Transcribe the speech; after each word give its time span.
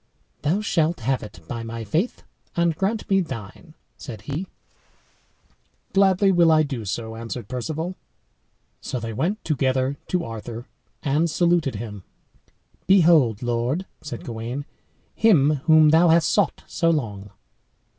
"Thou 0.41 0.61
shalt 0.61 1.01
have 1.01 1.21
it, 1.21 1.41
by 1.47 1.61
my 1.61 1.83
faith; 1.83 2.23
and 2.55 2.75
grant 2.75 3.07
me 3.07 3.19
thine," 3.21 3.75
said 3.97 4.21
he. 4.21 4.47
"Gladly 5.93 6.31
will 6.31 6.51
I 6.51 6.63
do 6.63 6.85
so," 6.85 7.15
answered 7.15 7.47
Perceval. 7.47 7.95
So 8.81 8.99
they 8.99 9.13
went 9.13 9.45
together 9.45 9.97
to 10.07 10.23
Arthur, 10.23 10.65
and 11.03 11.29
saluted 11.29 11.75
him. 11.75 12.01
"Behold, 12.87 13.43
lord," 13.43 13.85
said 14.01 14.23
Gawain, 14.25 14.65
"him 15.13 15.57
whom 15.67 15.89
thou 15.89 16.09
hast 16.09 16.31
sought 16.31 16.63
so 16.65 16.89
long." 16.89 17.29